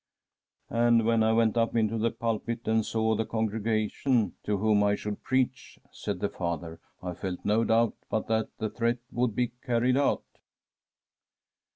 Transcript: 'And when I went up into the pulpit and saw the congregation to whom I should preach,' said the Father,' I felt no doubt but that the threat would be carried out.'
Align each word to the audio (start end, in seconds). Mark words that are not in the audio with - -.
'And 0.71 1.05
when 1.05 1.21
I 1.21 1.31
went 1.31 1.57
up 1.57 1.75
into 1.75 1.99
the 1.99 2.09
pulpit 2.09 2.67
and 2.67 2.83
saw 2.83 3.13
the 3.13 3.23
congregation 3.23 4.33
to 4.45 4.57
whom 4.57 4.81
I 4.81 4.95
should 4.95 5.21
preach,' 5.21 5.77
said 5.91 6.21
the 6.21 6.29
Father,' 6.29 6.79
I 7.03 7.13
felt 7.13 7.45
no 7.45 7.63
doubt 7.63 7.93
but 8.09 8.25
that 8.25 8.49
the 8.57 8.71
threat 8.71 8.97
would 9.11 9.35
be 9.35 9.51
carried 9.63 9.97
out.' 9.97 10.23